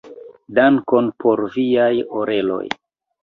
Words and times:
Dankon 0.59 1.09
por 1.25 1.43
Viaj 1.57 1.91
oreloj. 2.21 2.65